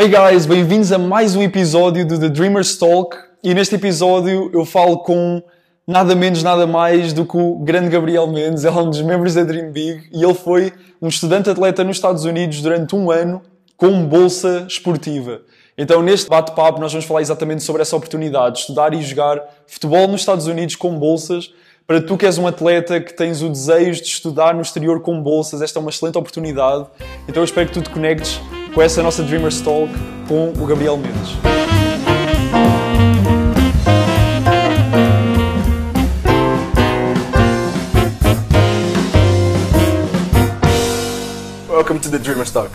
[0.00, 4.64] Hey guys, bem-vindos a mais um episódio do The Dreamers Talk e neste episódio eu
[4.64, 5.42] falo com
[5.84, 9.34] nada menos, nada mais do que o grande Gabriel Mendes, ele é um dos membros
[9.34, 10.72] da Dream Big e ele foi
[11.02, 13.42] um estudante atleta nos Estados Unidos durante um ano
[13.76, 15.40] com bolsa esportiva.
[15.76, 20.06] Então neste bate-papo nós vamos falar exatamente sobre essa oportunidade de estudar e jogar futebol
[20.06, 21.52] nos Estados Unidos com bolsas
[21.88, 25.20] para tu que és um atleta que tens o desejo de estudar no exterior com
[25.20, 26.86] bolsas, esta é uma excelente oportunidade.
[27.26, 28.40] Então eu espero que tu te conectes
[28.78, 29.92] com essa nossa Dreamers Talk
[30.28, 31.32] com o Gabriel Mendes.
[41.68, 42.70] Welcome to the Dreamers Talk.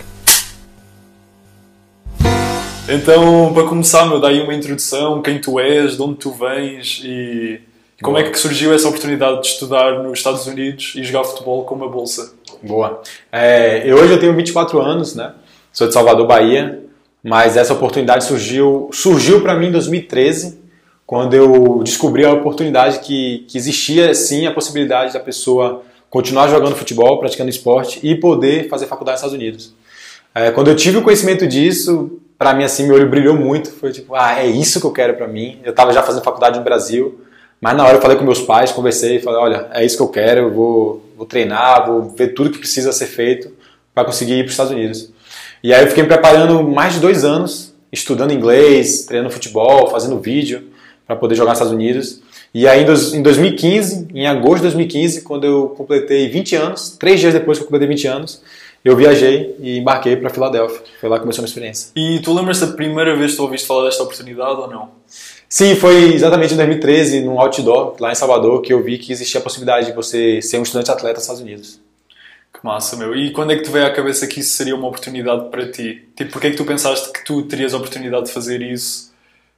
[2.89, 7.02] Então, para começar, meu, dá aí uma introdução, quem tu és, de onde tu vens
[7.05, 7.61] e
[8.02, 11.75] como é que surgiu essa oportunidade de estudar nos Estados Unidos e jogar futebol com
[11.75, 12.33] uma bolsa?
[12.61, 13.02] Boa.
[13.31, 15.33] É, eu, hoje eu tenho 24 anos, né?
[15.73, 16.84] Sou de Salvador, Bahia,
[17.23, 20.62] mas essa oportunidade surgiu, surgiu para mim em 2013,
[21.04, 25.81] quando eu descobri a oportunidade que, que existia sim a possibilidade da pessoa
[26.12, 29.73] continuar jogando futebol, praticando esporte e poder fazer faculdade nos Estados Unidos.
[30.36, 33.92] É, quando eu tive o conhecimento disso, para mim assim meu olho brilhou muito, foi
[33.92, 35.59] tipo, ah, é isso que eu quero para mim.
[35.64, 37.19] Eu estava já fazendo faculdade no Brasil,
[37.59, 40.09] mas na hora eu falei com meus pais, conversei, falei, olha, é isso que eu
[40.09, 43.52] quero, eu vou, vou treinar, vou ver tudo que precisa ser feito
[43.92, 45.12] para conseguir ir para os Estados Unidos.
[45.64, 50.19] E aí eu fiquei me preparando mais de dois anos, estudando inglês, treinando futebol, fazendo
[50.19, 50.64] vídeo
[51.08, 52.22] para poder jogar nos Estados Unidos.
[52.53, 57.34] E aí em 2015, em agosto de 2015, quando eu completei 20 anos, três dias
[57.34, 58.41] depois que eu completei 20 anos,
[58.84, 60.81] eu viajei e embarquei para Filadélfia.
[61.00, 61.91] Foi lá que começou a minha experiência.
[61.95, 64.89] E tu lembras da primeira vez que tu ouviste falar desta oportunidade ou não?
[65.47, 69.39] Sim, foi exatamente em 2013, num outdoor, lá em Salvador, que eu vi que existia
[69.39, 71.80] a possibilidade de você ser um estudante atleta nos Estados Unidos.
[72.54, 73.16] Que massa, meu.
[73.16, 76.08] E quando é que te veio à cabeça que isso seria uma oportunidade para ti?
[76.16, 79.12] Tipo, porquê é que tu pensaste que tu terias a oportunidade de fazer isso?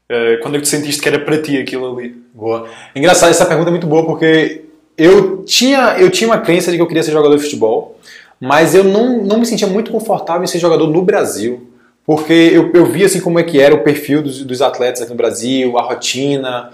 [0.10, 2.16] Uh, quando é que tu sentiste que era para ti aquilo ali?
[2.34, 2.68] Boa.
[2.96, 4.64] Engraçado, essa pergunta é muito boa porque
[4.98, 8.00] eu tinha, eu tinha uma crença de que eu queria ser jogador de futebol,
[8.40, 11.70] mas eu não, não me sentia muito confortável em ser jogador no Brasil.
[12.06, 15.10] Porque eu, eu via assim como é que era o perfil dos, dos atletas aqui
[15.10, 16.70] no Brasil, a rotina,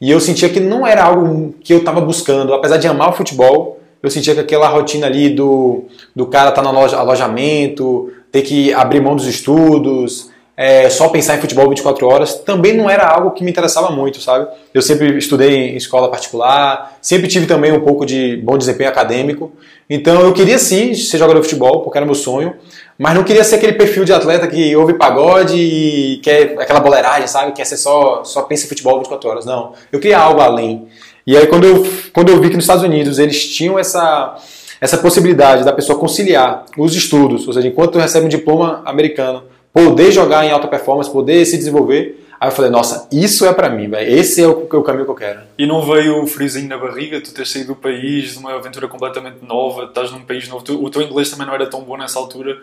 [0.00, 2.52] e eu sentia que não era algo que eu estava buscando.
[2.52, 5.84] Apesar de amar o futebol, eu sentia que aquela rotina ali do,
[6.14, 11.36] do cara estar tá no alojamento, ter que abrir mão dos estudos, é, só pensar
[11.36, 14.46] em futebol 24 horas, também não era algo que me interessava muito, sabe?
[14.74, 19.50] Eu sempre estudei em escola particular, sempre tive também um pouco de bom desempenho acadêmico,
[19.88, 22.54] então eu queria sim ser jogador de futebol, porque era meu sonho,
[22.98, 27.26] mas não queria ser aquele perfil de atleta que ouve pagode e quer aquela boleiragem,
[27.26, 27.52] sabe?
[27.52, 29.46] Quer ser só, só pensa em futebol 24 horas.
[29.46, 30.86] Não, eu queria algo além.
[31.26, 34.36] E aí quando eu, quando eu vi que nos Estados Unidos eles tinham essa,
[34.80, 40.12] essa possibilidade da pessoa conciliar os estudos, ou seja, enquanto recebe um diploma americano, poder
[40.12, 43.88] jogar em alta performance, poder se desenvolver, Aí eu falei, nossa, isso é para mim,
[43.88, 44.18] véio.
[44.18, 45.40] esse é o, o, caminho que eu quero.
[45.56, 48.86] E não veio o friozinho na barriga, tu teres saído do país, de uma aventura
[48.86, 51.96] completamente nova, estás num país novo, tu, o teu inglês também não era tão bom
[51.96, 52.60] nessa altura.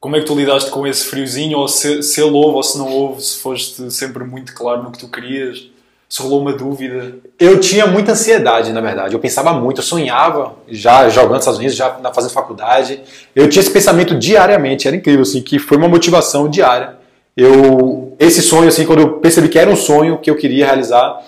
[0.00, 2.78] Como é que tu lidaste com esse friozinho, ou se, se ele houve ou se
[2.78, 5.68] não houve, se foste sempre muito claro no que tu querias?
[6.12, 7.14] Se rolou uma dúvida?
[7.40, 9.14] Eu tinha muita ansiedade, na verdade.
[9.14, 13.00] Eu pensava muito, eu sonhava já jogando nos Estados Unidos, já fazendo faculdade.
[13.34, 16.96] Eu tinha esse pensamento diariamente, era incrível, assim, que foi uma motivação diária.
[17.34, 21.18] Eu, esse sonho, assim, quando eu percebi que era um sonho que eu queria realizar,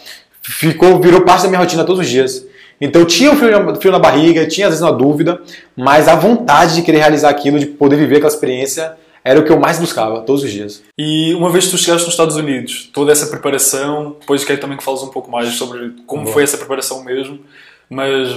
[0.43, 2.45] ficou, virou parte da minha rotina todos os dias.
[2.79, 5.41] Então eu tinha um frio, frio na barriga, tinha às vezes uma dúvida,
[5.75, 9.51] mas a vontade de querer realizar aquilo, de poder viver aquela experiência, era o que
[9.51, 10.83] eu mais buscava todos os dias.
[10.99, 14.77] E uma vez que tu chegaste nos Estados Unidos, toda essa preparação, depois quero também
[14.77, 16.35] que fales um pouco mais sobre como Boa.
[16.35, 17.41] foi essa preparação mesmo,
[17.89, 18.29] mas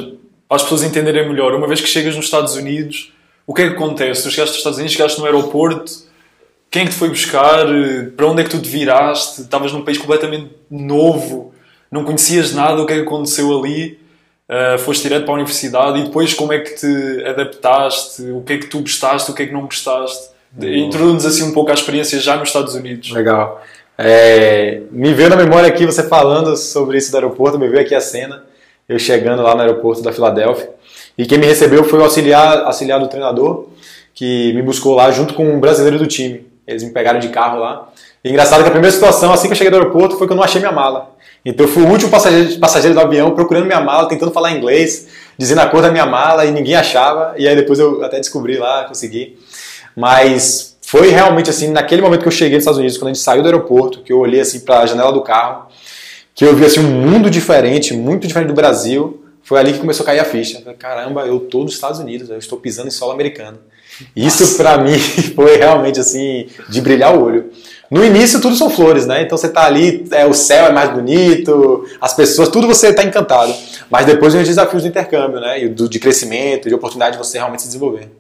[0.47, 3.11] para as pessoas entenderem melhor, uma vez que chegas nos Estados Unidos,
[3.45, 4.23] o que é que acontece?
[4.23, 6.07] Tu chegaste nos Estados Unidos, chegaste no aeroporto,
[6.71, 7.65] quem é que te foi buscar?
[8.15, 9.41] Para onde é que tu te viraste?
[9.41, 11.53] Estavas num país completamente novo,
[11.91, 13.99] não conhecias nada, o que é que aconteceu ali?
[14.49, 18.21] Uh, foste direto para a universidade e depois como é que te adaptaste?
[18.31, 19.29] O que é que tu gostaste?
[19.29, 20.36] O que é que não gostaste?
[20.59, 23.11] Introduz-nos assim um pouco a experiência já nos Estados Unidos.
[23.11, 23.61] Legal.
[23.97, 27.95] É, me veio na memória aqui você falando sobre isso do aeroporto, me veio aqui
[27.95, 28.43] a cena,
[28.87, 30.69] eu chegando lá no aeroporto da Filadélfia.
[31.17, 33.67] E quem me recebeu foi o auxiliar, auxiliar do treinador,
[34.13, 36.45] que me buscou lá junto com um brasileiro do time.
[36.67, 37.89] Eles me pegaram de carro lá.
[38.23, 40.37] E engraçado que a primeira situação, assim que eu cheguei do aeroporto, foi que eu
[40.37, 41.15] não achei minha mala.
[41.43, 45.07] Então eu fui o último passageiro, passageiro do avião procurando minha mala, tentando falar inglês,
[45.37, 47.33] dizendo a cor da minha mala e ninguém achava.
[47.37, 49.37] E aí depois eu até descobri lá, consegui.
[49.97, 53.23] Mas foi realmente assim, naquele momento que eu cheguei nos Estados Unidos, quando a gente
[53.23, 55.65] saiu do aeroporto, que eu olhei assim para a janela do carro,
[56.35, 59.23] que eu vi assim um mundo diferente, muito diferente do Brasil.
[59.41, 60.61] Foi ali que começou a cair a ficha.
[60.77, 63.57] Caramba, eu tô nos Estados Unidos, eu estou pisando em solo americano.
[64.15, 64.99] Isso para mim
[65.33, 67.49] foi realmente assim de brilhar o olho.
[67.89, 69.23] No início tudo são flores, né?
[69.23, 73.03] Então você tá ali, é, o céu é mais bonito, as pessoas, tudo você tá
[73.03, 73.51] encantado.
[73.89, 75.63] Mas depois vem os desafios do intercâmbio, né?
[75.63, 78.11] E do, de crescimento, de oportunidade de você realmente se desenvolver.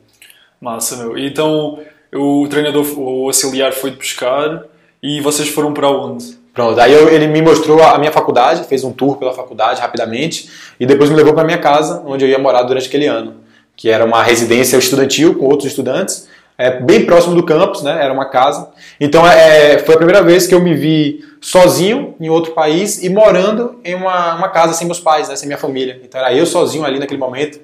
[0.59, 1.17] Massa, meu.
[1.17, 1.79] Então
[2.13, 4.63] o treinador, o auxiliar foi de pescar
[5.01, 6.37] e vocês foram para onde?
[6.53, 10.49] Pronto, aí eu, ele me mostrou a minha faculdade, fez um tour pela faculdade rapidamente
[10.79, 13.35] e depois me levou para minha casa, onde eu ia morar durante aquele ano,
[13.75, 16.27] que era uma residência estudantil com outros estudantes
[16.57, 18.03] é, bem próximo do campus, né?
[18.03, 18.69] Era uma casa.
[18.99, 23.09] Então é, foi a primeira vez que eu me vi sozinho em outro país e
[23.09, 25.35] morando em uma, uma casa sem meus pais, né?
[25.35, 26.01] Sem minha família.
[26.03, 27.59] Então era eu sozinho ali naquele momento,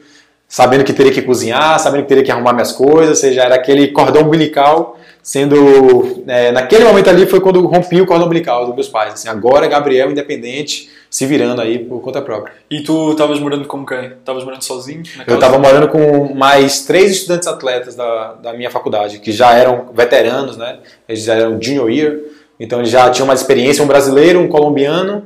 [0.54, 3.56] sabendo que teria que cozinhar, sabendo que teria que arrumar minhas coisas, ou seja, era
[3.56, 8.76] aquele cordão umbilical sendo é, naquele momento ali foi quando rompi o cordão umbilical dos
[8.76, 9.16] meus pais.
[9.16, 12.54] Assim, agora Gabriel independente se virando aí por conta própria.
[12.70, 14.10] E tu estavas morando com quem?
[14.10, 15.02] Estavas morando sozinho?
[15.26, 19.88] Eu estava morando com mais três estudantes atletas da, da minha faculdade, que já eram
[19.92, 20.78] veteranos, né?
[21.10, 22.20] Eles já eram junior year,
[22.60, 25.26] então eles já tinham mais experiência, um brasileiro, um colombiano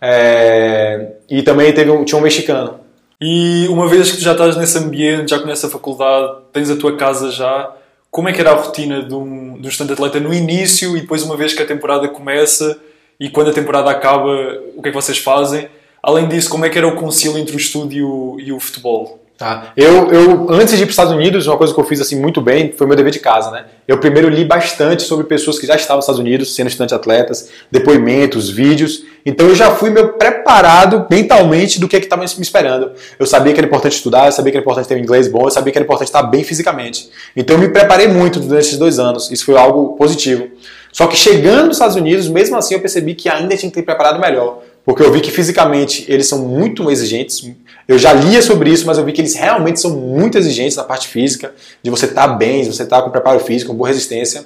[0.00, 2.80] é, e também teve um, tinha um mexicano.
[3.24, 6.96] E uma vez que já estás nesse ambiente, já conheces a faculdade, tens a tua
[6.96, 7.72] casa já,
[8.10, 11.02] como é que era a rotina de um, de um estudante atleta no início e
[11.02, 12.80] depois uma vez que a temporada começa
[13.20, 14.28] e quando a temporada acaba,
[14.74, 15.68] o que é que vocês fazem?
[16.02, 18.58] Além disso, como é que era o concílio entre o estudo e o, e o
[18.58, 19.21] futebol?
[19.36, 19.72] Tá.
[19.76, 22.20] Eu, eu, antes de ir para os Estados Unidos, uma coisa que eu fiz assim
[22.20, 23.64] muito bem foi meu dever de casa, né?
[23.88, 27.48] Eu primeiro li bastante sobre pessoas que já estavam nos Estados Unidos, sendo estudantes atletas,
[27.70, 29.02] depoimentos, vídeos.
[29.26, 32.92] Então eu já fui meu preparado mentalmente do que é estava me esperando.
[33.18, 35.44] Eu sabia que era importante estudar, eu sabia que era importante ter um inglês bom,
[35.44, 37.10] eu sabia que era importante estar bem fisicamente.
[37.36, 39.30] Então eu me preparei muito durante esses dois anos.
[39.30, 40.48] Isso foi algo positivo.
[40.92, 43.82] Só que chegando nos Estados Unidos, mesmo assim eu percebi que ainda tinha que ter
[43.82, 44.62] preparado melhor.
[44.84, 47.48] Porque eu vi que fisicamente eles são muito exigentes.
[47.86, 50.84] Eu já lia sobre isso, mas eu vi que eles realmente são muito exigentes na
[50.84, 51.52] parte física,
[51.82, 54.44] de você estar tá bem, de você estar tá com preparo físico, com boa resistência.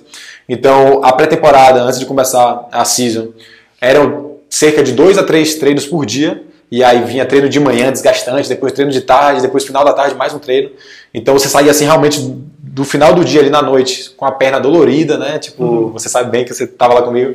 [0.48, 3.28] Então, a pré-temporada, antes de começar a season,
[3.80, 6.42] eram cerca de dois a três treinos por dia.
[6.70, 10.16] E aí vinha treino de manhã desgastante, depois treino de tarde, depois final da tarde
[10.16, 10.70] mais um treino.
[11.14, 14.58] Então você saía assim realmente do final do dia ali na noite com a perna
[14.58, 15.38] dolorida, né?
[15.38, 15.92] Tipo, uhum.
[15.92, 17.34] você sabe bem que você estava lá comigo.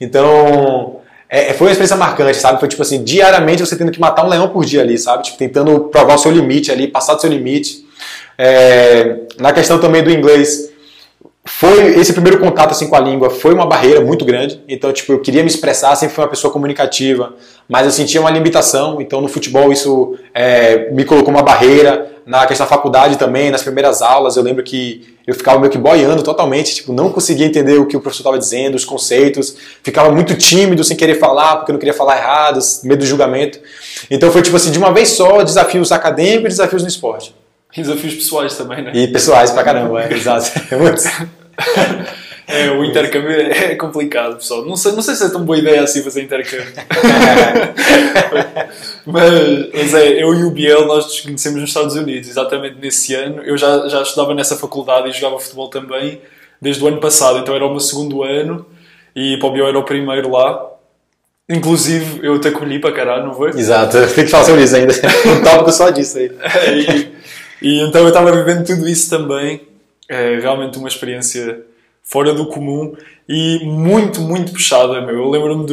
[0.00, 1.00] Então,
[1.34, 2.60] é, foi uma experiência marcante, sabe?
[2.60, 5.24] Foi tipo assim, diariamente você tendo que matar um leão por dia ali, sabe?
[5.24, 7.84] Tipo, tentando provar o seu limite ali, passar do seu limite.
[8.38, 10.70] É, na questão também do inglês,
[11.44, 14.62] foi esse primeiro contato assim com a língua foi uma barreira muito grande.
[14.68, 17.34] Então, tipo, eu queria me expressar, sempre fui uma pessoa comunicativa,
[17.68, 19.00] mas eu sentia uma limitação.
[19.00, 22.13] Então, no futebol isso é, me colocou uma barreira.
[22.26, 25.78] Na questão da faculdade também, nas primeiras aulas, eu lembro que eu ficava meio que
[25.78, 30.10] boiando totalmente, tipo, não conseguia entender o que o professor estava dizendo, os conceitos, ficava
[30.10, 33.58] muito tímido, sem querer falar, porque eu não queria falar errado, medo do julgamento.
[34.10, 37.34] Então foi tipo assim, de uma vez só, desafios acadêmicos e desafios no esporte.
[37.76, 38.92] E desafios pessoais também, né?
[38.94, 40.50] E pessoais pra caramba, é, exato.
[42.46, 44.64] É, o intercâmbio é complicado, pessoal.
[44.64, 46.72] Não sei, não sei se é tão boa ideia assim fazer intercâmbio.
[49.06, 49.32] mas,
[49.72, 53.42] mas é, eu e o Biel, nós nos conhecemos nos Estados Unidos, exatamente nesse ano.
[53.42, 56.20] Eu já, já estudava nessa faculdade e jogava futebol também,
[56.60, 57.38] desde o ano passado.
[57.38, 58.66] Então era o meu segundo ano
[59.16, 60.70] e para o Biel era o primeiro lá.
[61.48, 63.50] Inclusive, eu te acolhi para caralho, não foi?
[63.50, 64.94] Exato, que falar sobre isso ainda.
[65.26, 66.30] Um tópico só disso aí.
[66.72, 67.08] e,
[67.60, 69.62] e então eu estava vivendo tudo isso também.
[70.08, 71.64] É realmente uma experiência
[72.04, 72.94] fora do comum
[73.26, 75.16] e muito, muito puxada, meu.
[75.16, 75.66] Eu lembro-me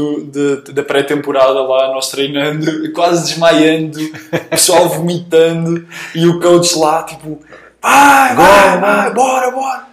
[0.74, 7.40] da pré-temporada lá, nós treinando, quase desmaiando, o pessoal vomitando e o coach lá, tipo,
[7.82, 9.92] vai, vai, vai, bora, bora.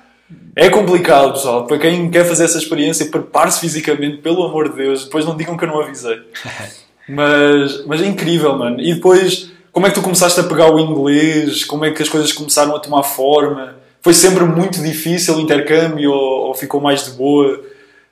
[0.54, 1.66] É complicado, pessoal.
[1.66, 5.04] Para quem quer fazer essa experiência, prepare-se fisicamente, pelo amor de Deus.
[5.04, 6.20] Depois não digam que eu não avisei.
[7.10, 8.78] Mas, mas é incrível, mano.
[8.82, 11.64] E depois, como é que tu começaste a pegar o inglês?
[11.64, 13.77] Como é que as coisas começaram a tomar forma?
[14.08, 17.60] Foi sempre muito difícil o intercâmbio ou, ou ficou mais de boa?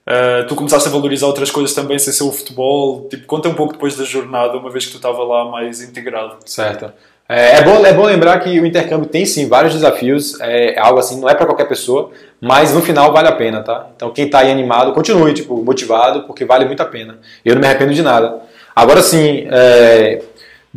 [0.07, 3.09] Uh, tu começaste a valorizar outras coisas também sem ser o futebol?
[3.09, 6.37] Tipo, conta um pouco depois da jornada, uma vez que tu estava lá mais integrado.
[6.45, 6.93] Certo.
[7.27, 10.99] É, é, bom, é bom lembrar que o intercâmbio tem sim vários desafios, é algo
[10.99, 12.11] assim, não é para qualquer pessoa,
[12.43, 13.87] mas no final vale a pena, tá?
[13.97, 17.21] Então quem está aí animado, continue, tipo, motivado, porque vale muito a pena.
[17.43, 18.43] Eu não me arrependo de nada.
[18.77, 20.21] Agora sim, é,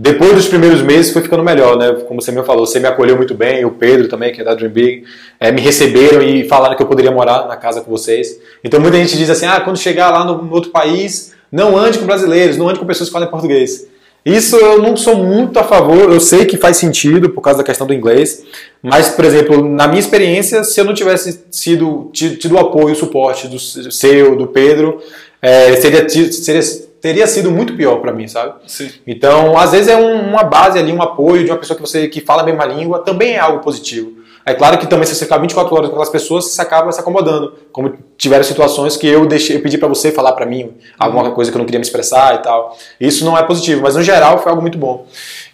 [0.02, 1.92] depois dos primeiros meses foi ficando melhor, né?
[2.08, 4.56] Como você me falou, você me acolheu muito bem, o Pedro também, que é da
[4.56, 5.04] Dream Big,
[5.38, 8.40] é, me receberam e falaram que eu poderia morar na casa com vocês.
[8.64, 12.00] Então muita gente diz assim, ah, quando chegar lá no, no outro país, não ande
[12.00, 13.90] com brasileiros, não ande com pessoas que falam português.
[14.26, 17.66] Isso eu não sou muito a favor, eu sei que faz sentido por causa da
[17.66, 18.46] questão do inglês,
[18.82, 22.96] mas, por exemplo, na minha experiência, se eu não tivesse sido, tido, o apoio, o
[22.96, 25.02] suporte do seu, do Pedro,
[25.42, 26.62] é, seria, seria
[27.02, 28.54] teria sido muito pior para mim, sabe?
[28.68, 28.90] Sim.
[29.06, 32.08] Então, às vezes é um, uma base ali, um apoio de uma pessoa que você
[32.08, 34.19] que fala a mesma língua, também é algo positivo.
[34.46, 37.00] É claro que também se você ficar 24 horas com aquelas pessoas, você acaba se
[37.00, 37.54] acomodando.
[37.72, 41.52] Como tiveram situações que eu deixei, eu pedi para você falar para mim alguma coisa
[41.52, 42.76] que eu não queria me expressar e tal.
[43.00, 45.06] Isso não é positivo, mas no geral foi algo muito bom.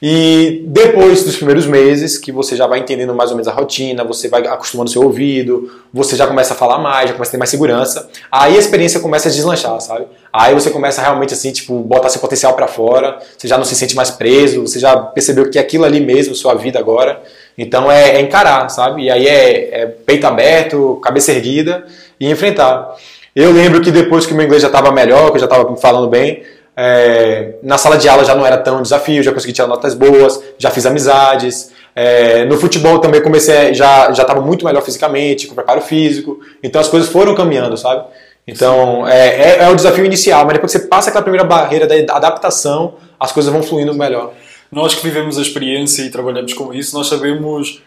[0.01, 4.04] E depois dos primeiros meses, que você já vai entendendo mais ou menos a rotina,
[4.04, 7.34] você vai acostumando o seu ouvido, você já começa a falar mais, já começa a
[7.34, 10.08] ter mais segurança, aí a experiência começa a deslanchar, sabe?
[10.32, 13.75] Aí você começa realmente assim, tipo, botar seu potencial para fora, você já não se
[13.75, 17.22] sente mais preso, você já percebeu que é aquilo ali mesmo, sua vida agora.
[17.57, 19.03] Então é, é encarar, sabe?
[19.03, 21.85] E aí é, é peito aberto, cabeça erguida
[22.19, 22.95] e enfrentar.
[23.35, 25.75] Eu lembro que depois que o meu inglês já estava melhor, que eu já estava
[25.77, 26.43] falando bem,
[26.77, 30.41] é, na sala de aula já não era tão desafio, já consegui tirar notas boas,
[30.57, 31.71] já fiz amizades.
[31.95, 36.39] É, no futebol também comecei, já estava muito melhor fisicamente, com preparo físico.
[36.62, 38.03] Então as coisas foram caminhando, sabe?
[38.45, 41.88] Então é, é, é, o desafio inicial, mas depois que você passa aquela primeira barreira
[41.88, 44.33] da adaptação, as coisas vão fluindo melhor.
[44.75, 47.82] Nós que vivemos a experiência e trabalhamos com isso, nós sabemos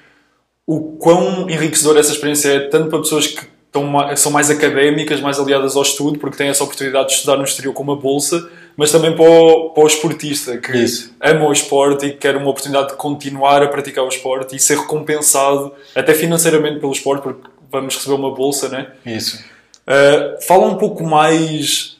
[0.66, 5.38] o quão enriquecedor essa experiência é, tanto para pessoas que estão, são mais académicas, mais
[5.38, 8.90] aliadas ao estudo, porque têm essa oportunidade de estudar no exterior com uma bolsa, mas
[8.90, 11.14] também para o, para o esportista que Isso.
[11.21, 14.78] ama o esporte e quer uma oportunidade de continuar a praticar o esporte e ser
[14.78, 18.92] recompensado até financeiramente pelo esporte, porque vamos receber uma bolsa, né?
[19.04, 19.45] Isso.
[19.87, 21.99] Uh, fala um pouco mais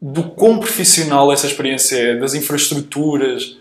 [0.00, 3.56] do quão profissional essa experiência é, das infraestruturas,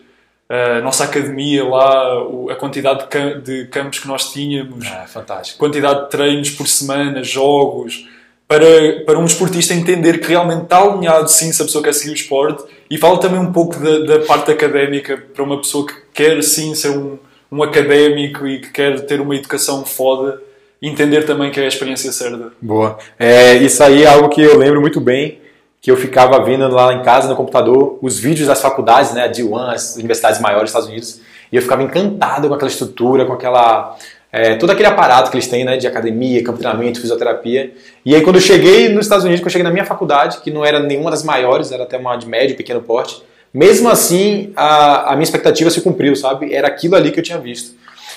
[0.50, 3.08] a nossa academia lá, a quantidade
[3.44, 5.58] de, campos que nós tínhamos, ah, fantástico.
[5.58, 8.08] quantidade de treinos por semana, jogos,
[8.48, 8.66] para,
[9.06, 12.16] para um esportista entender que realmente está alinhado sim se a pessoa quer seguir o
[12.16, 16.44] esporte e fala também um pouco da, da parte académica para uma pessoa que quer
[16.44, 17.18] sim ser um,
[17.52, 20.40] um académico e que quer ter uma educação foda
[20.88, 22.52] entender também que é a experiência certa.
[22.62, 22.98] Boa.
[23.18, 25.40] É, isso aí é algo que eu lembro muito bem,
[25.86, 29.32] que eu ficava vendo lá em casa no computador os vídeos das faculdades, né, a
[29.32, 33.34] D1, as universidades maiores dos Estados Unidos, e eu ficava encantado com aquela estrutura, com
[33.34, 33.96] aquela
[34.32, 37.72] é, todo aquele aparato que eles têm, né, de academia, campo de treinamento, fisioterapia.
[38.04, 40.50] E aí quando eu cheguei nos Estados Unidos, quando eu cheguei na minha faculdade, que
[40.50, 43.22] não era nenhuma das maiores, era até uma de médio, pequeno porte,
[43.54, 46.52] mesmo assim a, a minha expectativa se cumpriu, sabe?
[46.52, 47.76] Era aquilo ali que eu tinha visto.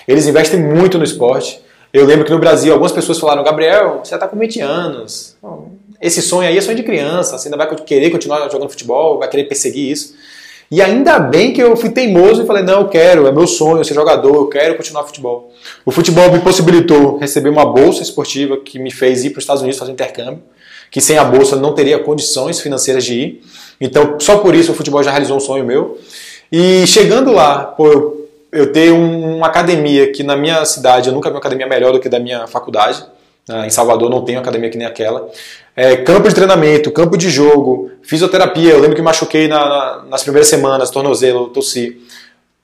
[0.09, 1.61] Eles investem muito no esporte.
[1.93, 5.37] Eu lembro que no Brasil algumas pessoas falaram, Gabriel, você está com 20 anos.
[6.01, 9.29] Esse sonho aí é sonho de criança, você ainda vai querer continuar jogando futebol, vai
[9.29, 10.15] querer perseguir isso.
[10.71, 13.83] E ainda bem que eu fui teimoso e falei, não, eu quero, é meu sonho
[13.85, 15.51] ser jogador, eu quero continuar futebol.
[15.85, 19.63] O futebol me possibilitou receber uma bolsa esportiva que me fez ir para os Estados
[19.63, 20.43] Unidos fazer intercâmbio,
[20.91, 23.43] que sem a bolsa não teria condições financeiras de ir.
[23.81, 25.99] Então, só por isso o futebol já realizou um sonho meu.
[26.53, 31.35] E chegando lá, pô, eu, tenho uma academia que na minha cidade eu nunca vi
[31.35, 33.05] uma academia melhor do que da minha faculdade.
[33.49, 35.29] Ah, em Salvador não tem uma academia que nem aquela.
[35.75, 38.73] É, campo de treinamento, campo de jogo, fisioterapia.
[38.73, 41.99] Eu lembro que machuquei na, na, nas primeiras semanas, tornozelo, tossi.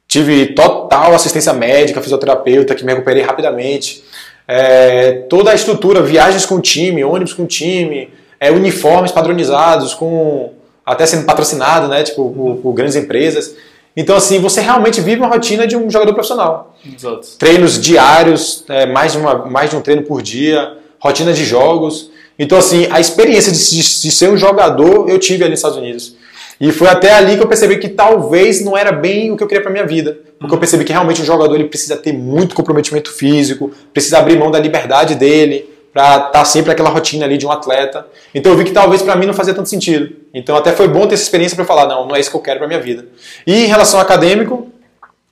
[0.07, 4.05] Tive total assistência médica, fisioterapeuta, que me recuperei rapidamente.
[4.47, 10.53] É, toda a estrutura, viagens com time, ônibus com time, é, uniformes padronizados, com
[10.85, 13.55] até sendo patrocinado, né, tipo, por, por grandes empresas.
[13.97, 16.75] Então, assim, você realmente vive uma rotina de um jogador profissional.
[16.85, 17.29] Exato.
[17.39, 22.11] Treinos diários, é, mais, de uma, mais de um treino por dia, rotina de jogos.
[22.39, 26.17] Então, assim, a experiência de, de, ser um jogador eu tive ali nos Estados Unidos.
[26.61, 29.47] E foi até ali que eu percebi que talvez não era bem o que eu
[29.47, 30.19] queria para minha vida.
[30.39, 34.39] Porque eu percebi que realmente o jogador ele precisa ter muito comprometimento físico, precisa abrir
[34.39, 38.05] mão da liberdade dele, para estar tá sempre aquela rotina ali de um atleta.
[38.35, 40.13] Então eu vi que talvez para mim não fazia tanto sentido.
[40.35, 42.41] Então até foi bom ter essa experiência para falar, não, não é isso que eu
[42.41, 43.07] quero para minha vida.
[43.47, 44.73] E em relação ao acadêmico,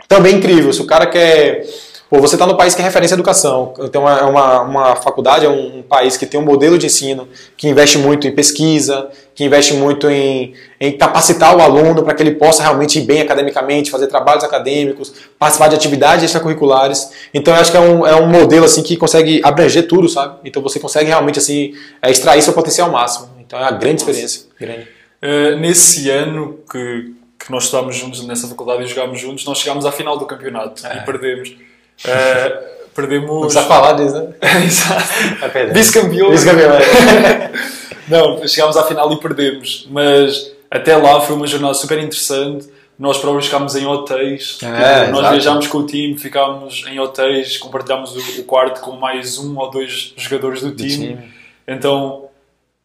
[0.06, 0.72] também incrível.
[0.72, 1.66] Se o cara quer
[2.12, 3.72] Pô, você está no país que é referência em educação.
[3.78, 7.26] Então é uma, uma faculdade, é um, um, país que tem um modelo de ensino
[7.56, 12.22] que investe muito em pesquisa, que investe muito em, em capacitar o aluno para que
[12.22, 17.10] ele possa realmente ir bem academicamente, fazer trabalhos acadêmicos, participar de atividades extracurriculares.
[17.32, 20.36] Então eu acho que é um, é um modelo assim que consegue abranger tudo, sabe?
[20.44, 23.30] Então você consegue realmente assim é, extrair seu potencial máximo.
[23.40, 24.42] Então é uma grande experiência.
[24.60, 24.86] Grande.
[25.22, 29.86] Uh, nesse ano que, que nós estudámos juntos nessa faculdade e jogámos juntos, nós chegámos
[29.86, 30.98] à final do campeonato é.
[30.98, 31.71] e perdemos.
[32.04, 33.30] Uh, perdemos.
[33.30, 34.34] Não precisa falar disso, né?
[34.64, 35.72] Exato.
[35.72, 36.30] Vice-campeão.
[36.30, 37.52] Vice-campeão, é.
[38.08, 39.86] Não, chegámos à final e perdemos.
[39.90, 42.68] Mas até lá foi uma jornada super interessante.
[42.98, 44.58] Nós próprios ficámos em hotéis.
[44.62, 49.38] É, nós viajámos com o time, ficámos em hotéis, compartilhámos o, o quarto com mais
[49.38, 51.16] um ou dois jogadores do, do time.
[51.16, 51.32] time.
[51.66, 52.26] Então,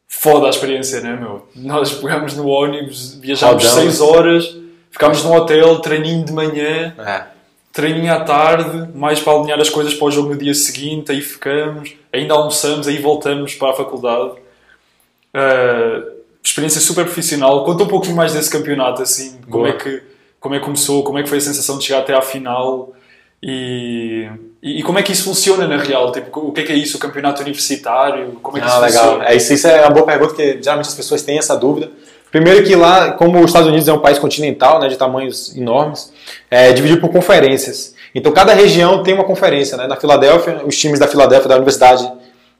[0.08, 1.48] foda a experiência, né, meu?
[1.56, 4.56] Nós pegámos no ônibus, viajámos 6 horas,
[4.90, 6.96] ficámos num hotel, treininho de manhã.
[6.98, 7.37] É
[7.78, 11.22] treininho à tarde, mais para alinhar as coisas para o jogo no dia seguinte, aí
[11.22, 14.32] ficamos, ainda almoçamos, aí voltamos para a faculdade.
[15.30, 17.64] Uh, experiência super profissional.
[17.64, 20.02] Conta um pouquinho mais desse campeonato, assim, como é, que,
[20.40, 22.94] como é que começou, como é que foi a sensação de chegar até à final
[23.44, 24.28] E,
[24.64, 26.12] e, como é que isso funciona na real?
[26.12, 26.98] Tipo, o que é que é isso?
[26.98, 28.40] O campeonato universitário?
[28.42, 29.04] Como é que ah, isso legal.
[29.04, 29.30] funciona?
[29.30, 31.92] É, isso, isso é uma boa pergunta, porque geralmente as pessoas têm essa dúvida.
[32.32, 36.12] Primeiro que lá, como os Estados Unidos é um país continental, né, de tamanhos enormes,
[36.52, 37.96] é dividido por conferências.
[38.14, 39.78] Então cada região tem uma conferência.
[39.78, 39.88] Né?
[39.88, 42.12] Na Filadélfia, os times da Filadélfia, da Universidade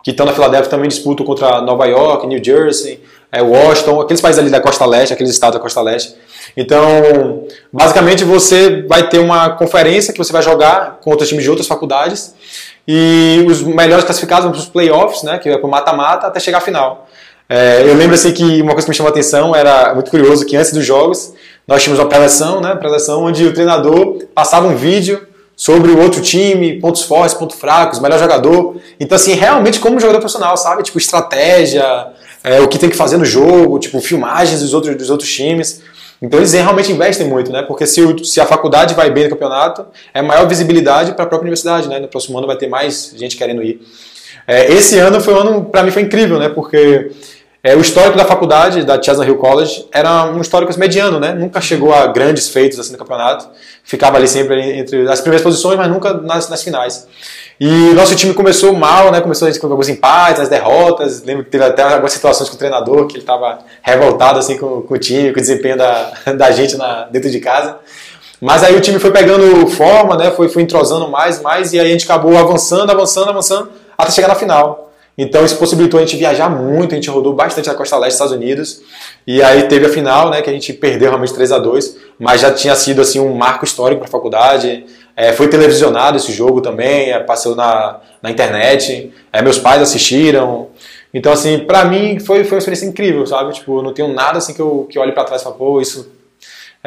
[0.04, 4.40] que estão na Filadélfia também disputam contra Nova York, New Jersey, é, Washington, aqueles países
[4.40, 6.16] ali da costa leste, aqueles estados da costa leste.
[6.56, 7.44] Então,
[7.74, 11.68] basicamente você vai ter uma conferência que você vai jogar com outros times de outras
[11.68, 12.34] faculdades
[12.88, 16.40] e os melhores classificados vão para os playoffs, né, que é para o mata-mata, até
[16.40, 17.07] chegar à final.
[17.50, 20.46] É, eu lembro assim que uma coisa que me chamou a atenção era muito curioso
[20.46, 21.34] que antes dos jogos
[21.66, 25.28] nós tínhamos uma preleção, né, preleção onde o treinador passava um vídeo
[25.58, 28.76] sobre o outro time, pontos fortes, pontos fracos, melhor jogador.
[29.00, 30.84] Então, assim, realmente como jogador profissional, sabe?
[30.84, 31.84] Tipo, estratégia,
[32.44, 35.82] é, o que tem que fazer no jogo, tipo, filmagens dos outros, dos outros times.
[36.22, 37.64] Então, eles realmente investem muito, né?
[37.64, 41.28] Porque se, o, se a faculdade vai bem no campeonato, é maior visibilidade para a
[41.28, 42.00] própria universidade, né?
[42.00, 43.82] No próximo ano vai ter mais gente querendo ir.
[44.46, 46.50] É, esse ano foi um ano, para mim, foi incrível, né?
[46.50, 47.12] Porque
[47.64, 51.34] é, o histórico da faculdade, da Chestnut Hill College, era um histórico mediano, né?
[51.34, 53.48] Nunca chegou a grandes feitos assim no campeonato.
[53.84, 57.08] Ficava ali sempre entre as primeiras posições, mas nunca nas, nas finais.
[57.60, 59.20] E nosso time começou mal, né?
[59.20, 61.24] Começou a gente com alguns empates, as derrotas.
[61.24, 64.82] Lembro que teve até algumas situações com o treinador, que ele estava revoltado assim com,
[64.84, 67.78] com, o time, com o desempenho da, da gente na, dentro de casa.
[68.40, 70.30] Mas aí o time foi pegando forma, né?
[70.30, 74.28] Foi, foi entrosando mais, mais, e aí a gente acabou avançando, avançando, avançando, até chegar
[74.28, 74.87] na final.
[75.18, 78.26] Então isso possibilitou a gente viajar muito, a gente rodou bastante na costa leste dos
[78.26, 78.82] Estados Unidos.
[79.26, 82.42] E aí teve a final, né, que a gente perdeu realmente 3 a 2 mas
[82.42, 84.86] já tinha sido assim um marco histórico para a faculdade.
[85.16, 90.68] É, foi televisionado esse jogo também, é, passou na, na internet, é, meus pais assistiram.
[91.14, 93.54] Então, assim, para mim foi, foi uma experiência incrível, sabe?
[93.54, 95.82] Tipo, não tenho nada assim que eu, que eu olhe para trás e falo, pô,
[95.82, 96.12] isso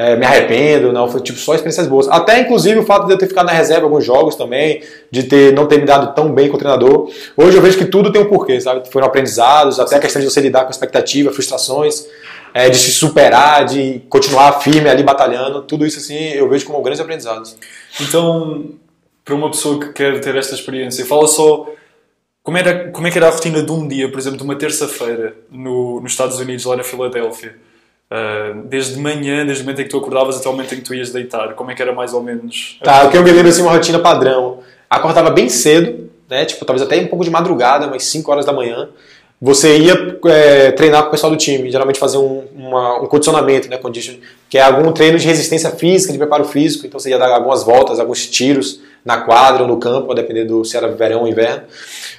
[0.01, 2.09] é, me arrependo, não, foi tipo só experiências boas.
[2.09, 5.53] Até inclusive o fato de eu ter ficado na reserva alguns jogos também, de ter
[5.53, 7.11] não ter me dado tão bem com o treinador.
[7.37, 8.91] Hoje eu vejo que tudo tem um porquê, sabe?
[8.91, 12.07] Foram aprendizados, até a questão de você lidar com expectativa, frustrações,
[12.55, 16.81] é, de se superar, de continuar firme ali batalhando, tudo isso assim eu vejo como
[16.81, 17.59] grandes aprendizados.
[18.01, 18.71] Então,
[19.23, 21.69] para uma pessoa que quer ter esta experiência, fala só
[22.43, 24.57] como, era, como é que era a rotina de um dia, por exemplo, de uma
[24.57, 27.55] terça-feira no, nos Estados Unidos, lá na Filadélfia
[28.11, 30.83] Uh, desde manhã, desde o momento em que tu acordavas até o momento em que
[30.83, 32.77] tu ias deitar, como é que era mais ou menos?
[32.83, 34.59] Tá, o que eu me lembro assim, uma rotina padrão.
[34.89, 36.45] Acordava bem cedo, né?
[36.45, 38.89] Tipo, talvez até um pouco de madrugada, umas 5 horas da manhã.
[39.41, 43.69] Você ia é, treinar com o pessoal do time, geralmente fazer um, uma, um condicionamento,
[43.69, 43.77] né?
[43.77, 44.17] Condition,
[44.51, 46.85] que é algum treino de resistência física, de preparo físico.
[46.85, 50.45] Então você ia dar algumas voltas, alguns tiros na quadra ou no campo, a depender
[50.45, 51.63] do se era verão ou inverno.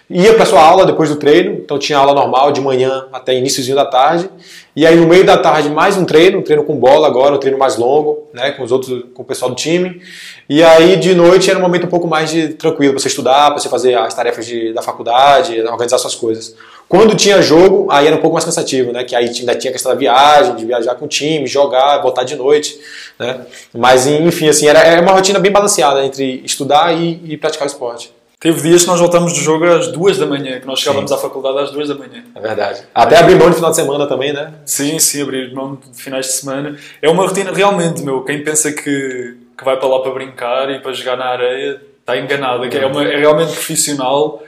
[0.10, 3.76] Ia para sua aula depois do treino, então tinha aula normal de manhã até iníciozinho
[3.76, 4.30] da tarde.
[4.76, 7.38] E aí no meio da tarde mais um treino, um treino com bola agora, um
[7.38, 10.02] treino mais longo, né, com os outros, com o pessoal do time.
[10.50, 13.52] E aí de noite era um momento um pouco mais de tranquilo para você estudar,
[13.52, 16.56] para você fazer as tarefas de, da faculdade, organizar suas coisas.
[16.92, 19.06] Quando tinha jogo, aí era um pouco mais cansativo, né?
[19.06, 22.36] Que aí ainda tinha questão da viagem, de viajar com o time, jogar, voltar de
[22.36, 22.80] noite,
[23.20, 23.46] né?
[23.74, 27.72] Mas enfim, assim, era, era uma rotina bem balanceada entre estudar e, e praticar o
[27.72, 28.12] esporte.
[28.42, 31.16] Teve dias que nós voltamos do jogo às duas da manhã, que nós chegávamos sim.
[31.16, 32.24] à faculdade às duas da manhã.
[32.34, 32.82] É verdade.
[32.94, 34.52] Até abrir mão de final de semana também, né?
[34.66, 36.76] Sim, sim, abrir mão de finais de semana.
[37.00, 38.24] É uma rotina realmente, meu.
[38.24, 42.18] Quem pensa que, que vai para lá para brincar e para jogar na areia está
[42.18, 42.66] enganado.
[42.66, 44.42] É, uma, é realmente profissional.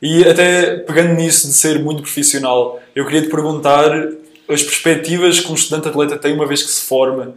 [0.00, 3.90] E até pegando nisso de ser muito profissional, eu queria te perguntar
[4.48, 7.34] as perspectivas que um estudante atleta tem uma vez que se forma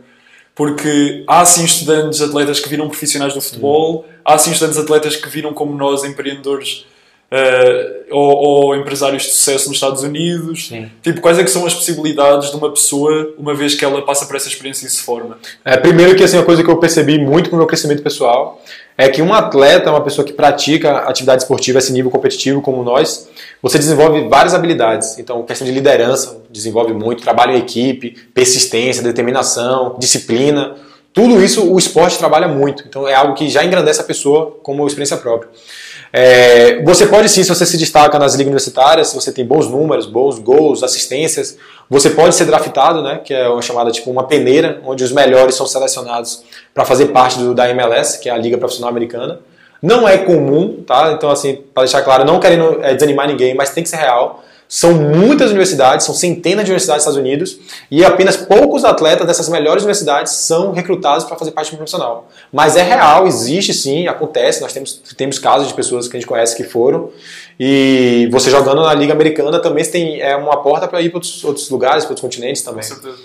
[0.57, 4.13] porque há sim estudantes atletas que viram profissionais do futebol, hum.
[4.25, 6.87] há sim estudantes atletas que viram como nós empreendedores
[7.31, 10.67] uh, ou, ou, empresários de sucesso nos Estados Unidos.
[10.67, 10.89] Sim.
[11.01, 14.25] Tipo, quais é que são as possibilidades de uma pessoa uma vez que ela passa
[14.25, 15.37] por essa experiência e se forma?
[15.63, 18.61] É, primeiro que assim, a coisa que eu percebi muito com o meu crescimento pessoal
[18.97, 22.83] é que um atleta, uma pessoa que pratica atividade esportiva a esse nível competitivo como
[22.83, 23.29] nós,
[23.61, 25.19] você desenvolve várias habilidades.
[25.19, 30.75] Então, questão de liderança desenvolve muito, trabalho em equipe, persistência, determinação, disciplina.
[31.13, 32.83] Tudo isso o esporte trabalha muito.
[32.87, 35.49] Então, é algo que já engrandece a pessoa como experiência própria.
[36.11, 39.69] É, você pode sim, se você se destaca nas ligas universitárias, se você tem bons
[39.69, 41.57] números, bons gols, assistências,
[41.89, 45.55] você pode ser draftado, né, que é uma chamada tipo uma peneira, onde os melhores
[45.55, 46.43] são selecionados
[46.73, 49.39] para fazer parte do, da MLS, que é a Liga Profissional Americana.
[49.81, 51.11] Não é comum, tá?
[51.11, 54.43] Então, assim, para deixar claro, não querendo é, desanimar ninguém, mas tem que ser real.
[54.69, 57.57] São muitas universidades, são centenas de universidades nos Estados Unidos
[57.89, 62.27] e apenas poucos atletas dessas melhores universidades são recrutados para fazer parte do profissional.
[62.51, 64.61] Mas é real, existe sim, acontece.
[64.61, 67.09] Nós temos, temos casos de pessoas que a gente conhece que foram.
[67.57, 71.43] E você jogando na Liga Americana também tem é uma porta para ir para outros,
[71.45, 72.83] outros lugares, para outros continentes também.
[72.83, 73.17] Com certeza.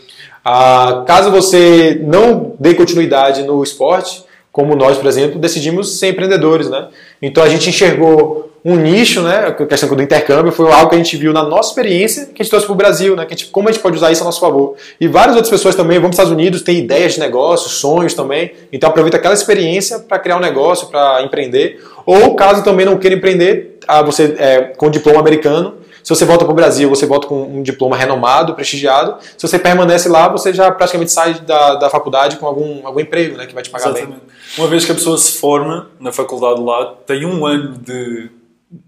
[0.44, 6.68] Ah, caso você não dê continuidade no esporte, como nós, por exemplo, decidimos ser empreendedores,
[6.68, 6.88] né?
[7.22, 9.46] Então a gente enxergou um nicho, né?
[9.48, 12.44] A questão do intercâmbio foi algo que a gente viu na nossa experiência que a
[12.44, 13.24] gente trouxe para o Brasil, né?
[13.24, 14.76] Que a gente, como a gente pode usar isso a nosso favor.
[15.00, 18.14] E várias outras pessoas também vão para os Estados Unidos, têm ideias de negócio, sonhos
[18.14, 18.52] também.
[18.72, 21.80] Então aproveita aquela experiência para criar um negócio, para empreender.
[22.06, 26.44] Ou caso também não queira empreender, ah, você é, com diploma americano, se você volta
[26.44, 29.16] para o Brasil, você volta com um diploma renomado, prestigiado.
[29.36, 33.36] Se você permanece lá, você já praticamente sai da, da faculdade com algum, algum emprego,
[33.36, 33.46] né?
[33.46, 34.10] Que vai te pagar Exatamente.
[34.10, 34.20] bem.
[34.58, 38.30] Uma vez que a pessoa se forma na faculdade lá, tem um ano de,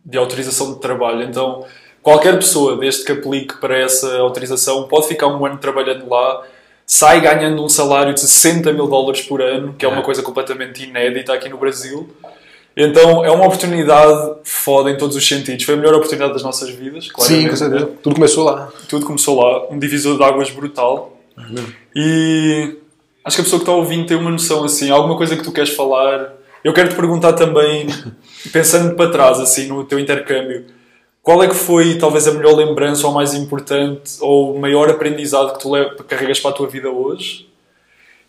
[0.05, 1.22] de autorização de trabalho.
[1.22, 1.64] Então,
[2.03, 6.42] qualquer pessoa, desde que aplique para essa autorização, pode ficar um ano trabalhando lá
[6.87, 10.03] sai ganhando um salário de 60 mil dólares por ano, que é uma é.
[10.03, 12.09] coisa completamente inédita aqui no Brasil.
[12.76, 15.64] Então é uma oportunidade foda em todos os sentidos.
[15.64, 17.42] Foi a melhor oportunidade das nossas vidas, claramente.
[17.42, 17.90] Sim, com certeza.
[18.02, 18.72] Tudo começou lá.
[18.88, 19.66] Tudo começou lá.
[19.70, 21.16] Um divisor de águas brutal.
[21.94, 22.76] E
[23.24, 25.52] acho que a pessoa que está ouvindo tem uma noção assim, alguma coisa que tu
[25.52, 26.32] queres falar.
[26.64, 27.87] Eu quero te perguntar também,
[28.52, 30.64] pensando para trás, assim, no teu intercâmbio,
[31.22, 35.54] qual é que foi talvez a melhor lembrança ou mais importante ou o maior aprendizado
[35.54, 37.48] que tu carregas para a tua vida hoje?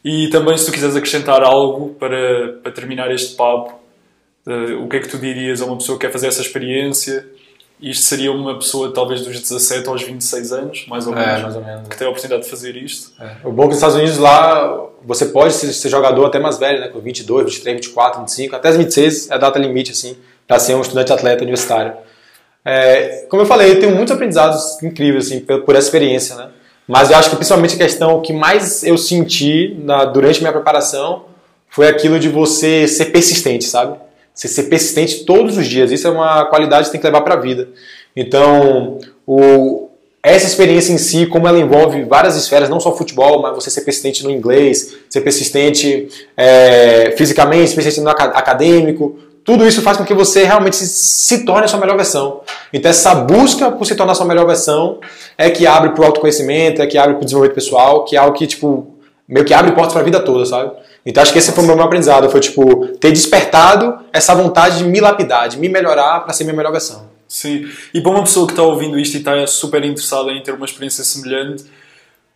[0.04, 3.85] E também se tu quiseres acrescentar algo para, para terminar este papo,
[4.46, 7.26] Uh, o que é que tu dirias a uma pessoa que quer fazer essa experiência?
[7.82, 11.44] Isto seria uma pessoa talvez dos 17 aos 26 anos, mais ou é, menos, é,
[11.44, 11.88] mais ou menos.
[11.90, 13.12] que tem a oportunidade de fazer isto.
[13.22, 13.36] É.
[13.44, 16.58] O bom é que nos Estados Unidos lá você pode ser, ser, jogador até mais
[16.58, 16.88] velho, né?
[16.88, 20.16] com 22, 23, 24, 25, até 26 é a data limite assim,
[20.48, 21.94] para ser um estudante atleta universitário.
[22.64, 26.50] É, como eu falei, eu tenho muitos aprendizados incríveis assim, por, por essa experiência, né?
[26.88, 31.26] Mas eu acho que principalmente a questão que mais eu senti na, durante minha preparação
[31.68, 33.98] foi aquilo de você ser persistente, sabe?
[34.36, 35.92] Você ser persistente todos os dias.
[35.92, 37.70] Isso é uma qualidade que tem que levar para a vida.
[38.16, 39.88] Então, o,
[40.22, 43.82] essa experiência em si, como ela envolve várias esferas, não só futebol, mas você ser
[43.82, 50.16] persistente no inglês, ser persistente é, fisicamente, persistente no acadêmico, tudo isso faz com que
[50.16, 52.42] você realmente se, se torne a sua melhor versão.
[52.74, 55.00] Então essa busca por se tornar a sua melhor versão
[55.38, 58.20] é que abre para o autoconhecimento, é que abre para o desenvolvimento pessoal, que é
[58.20, 58.88] algo que, tipo,
[59.28, 60.72] meio que abre portas para a vida toda, sabe?
[61.06, 64.86] Então acho que esse foi o meu aprendizado, foi tipo ter despertado essa vontade de
[64.86, 67.08] me lapidar, de me melhorar para ser minha melhor versão.
[67.28, 67.68] Sim.
[67.94, 70.66] E para uma pessoa que está ouvindo isto e está super interessada em ter uma
[70.66, 71.66] experiência semelhante,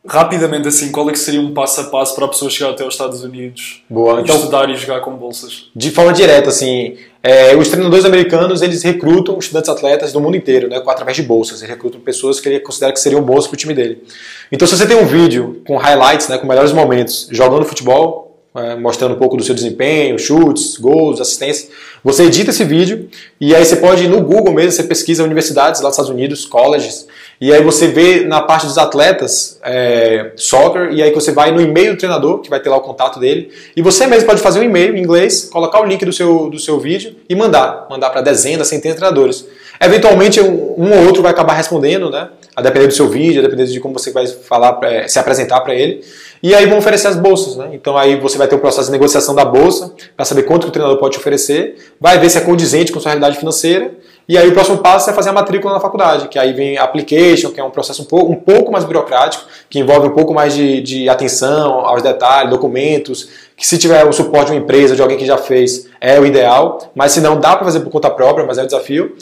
[0.05, 2.85] rapidamente assim, qual é que seria um passo a passo para a pessoa chegar até
[2.85, 4.21] os Estados Unidos Boa.
[4.21, 5.69] Então, estudar e jogar com bolsas?
[5.75, 10.69] De forma direta, assim, é, os treinadores americanos eles recrutam estudantes atletas do mundo inteiro,
[10.69, 11.59] né, através de bolsas.
[11.59, 14.03] Eles recrutam pessoas que ele considera que seriam boas para o time dele.
[14.51, 18.75] Então, se você tem um vídeo com highlights, né, com melhores momentos jogando futebol, é,
[18.75, 21.69] mostrando um pouco do seu desempenho, chutes, gols, assistência.
[22.03, 23.09] Você edita esse vídeo
[23.39, 26.45] e aí você pode ir no Google mesmo, você pesquisa universidades lá dos Estados Unidos,
[26.45, 27.07] colleges,
[27.41, 31.61] e aí você vê na parte dos atletas é, soccer, e aí você vai no
[31.61, 34.59] e-mail do treinador, que vai ter lá o contato dele, e você mesmo pode fazer
[34.59, 38.09] um e-mail em inglês, colocar o link do seu, do seu vídeo e mandar, mandar
[38.09, 39.45] para dezenas, centenas de treinadores.
[39.81, 42.27] Eventualmente um, um, ou outro vai acabar respondendo, né?
[42.53, 45.73] A depender do seu vídeo, a depender de como você vai falar, se apresentar para
[45.73, 46.03] ele.
[46.41, 47.69] E aí vão oferecer as bolsas, né?
[47.73, 50.71] Então aí você vai ter o processo de negociação da bolsa para saber quanto o
[50.71, 53.91] treinador pode te oferecer, vai ver se é condizente com sua realidade financeira,
[54.27, 57.49] e aí o próximo passo é fazer a matrícula na faculdade, que aí vem application,
[57.49, 60.53] que é um processo um pouco, um pouco mais burocrático, que envolve um pouco mais
[60.53, 65.01] de, de atenção aos detalhes, documentos, que se tiver o suporte de uma empresa, de
[65.01, 68.09] alguém que já fez, é o ideal, mas se não, dá para fazer por conta
[68.09, 69.15] própria, mas é o desafio.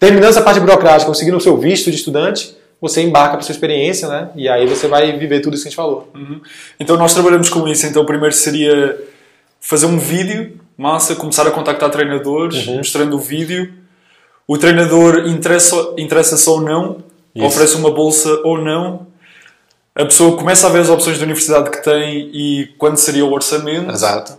[0.00, 4.06] Terminando essa parte burocrática, conseguindo o seu visto de estudante, você embarca para sua experiência,
[4.08, 4.28] né?
[4.36, 6.10] E aí você vai viver tudo isso que a gente falou.
[6.14, 6.38] Uhum.
[6.78, 7.86] Então nós trabalhamos com isso.
[7.86, 9.02] Então primeiro seria
[9.58, 12.76] fazer um vídeo, massa, começar a contactar treinadores, uhum.
[12.76, 13.72] mostrando o vídeo.
[14.46, 16.98] O treinador interessa, interessa-se ou não,
[17.34, 17.46] isso.
[17.46, 19.06] oferece uma bolsa ou não.
[19.94, 23.32] A pessoa começa a ver as opções de universidade que tem e quando seria o
[23.32, 23.90] orçamento.
[23.90, 24.36] Exato.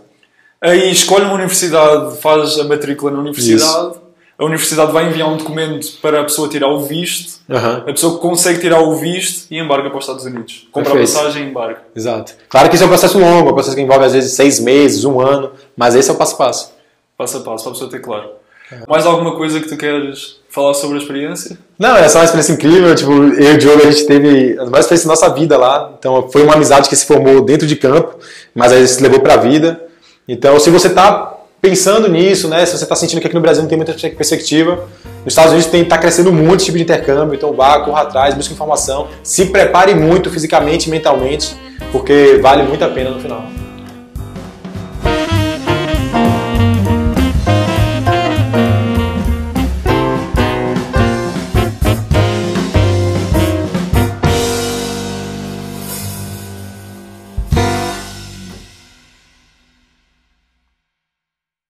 [0.60, 3.90] Aí escolhe uma universidade, faz a matrícula na universidade.
[3.90, 4.05] Isso
[4.38, 7.76] a universidade vai enviar um documento para a pessoa tirar o visto, uhum.
[7.76, 10.68] a pessoa consegue tirar o visto e embarca para os Estados Unidos.
[10.70, 11.16] Compra Perfeito.
[11.16, 11.82] a passagem e embarca.
[11.94, 12.34] Exato.
[12.48, 14.60] Claro que isso é um processo longo, é um processo que envolve às vezes seis
[14.60, 16.72] meses, um ano, mas esse é o passo a passo.
[17.16, 18.28] Passo a passo, para a pessoa ter claro.
[18.70, 18.82] Uhum.
[18.88, 21.56] Mais alguma coisa que tu queres falar sobre a experiência?
[21.78, 22.94] Não, é só uma experiência incrível.
[22.94, 25.94] Tipo, eu e o Diogo, a gente teve as mais experiências da nossa vida lá.
[25.98, 28.18] Então, foi uma amizade que se formou dentro de campo,
[28.54, 29.82] mas aí se levou para a vida.
[30.28, 32.64] Então, se você está pensando nisso, né?
[32.64, 34.88] Se você está sentindo que aqui no Brasil não tem muita perspectiva,
[35.24, 38.54] nos Estados Unidos está crescendo muito esse tipo de intercâmbio, então vá, corra atrás, busque
[38.54, 41.56] informação, se prepare muito fisicamente e mentalmente,
[41.90, 43.55] porque vale muito a pena no final.